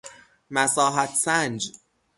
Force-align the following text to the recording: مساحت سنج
مساحت 0.49 1.15
سنج 1.15 1.71